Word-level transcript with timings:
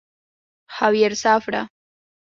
Javier 0.79 1.13
Zafra 1.13 1.69